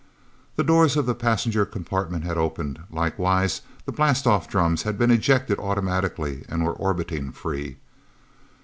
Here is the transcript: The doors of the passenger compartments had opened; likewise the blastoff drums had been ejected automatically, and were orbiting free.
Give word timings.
The 0.55 0.63
doors 0.63 0.97
of 0.97 1.05
the 1.05 1.13
passenger 1.13 1.63
compartments 1.63 2.25
had 2.25 2.35
opened; 2.35 2.79
likewise 2.89 3.61
the 3.85 3.91
blastoff 3.91 4.49
drums 4.49 4.81
had 4.81 4.97
been 4.97 5.11
ejected 5.11 5.59
automatically, 5.59 6.43
and 6.49 6.65
were 6.65 6.73
orbiting 6.73 7.31
free. 7.31 7.77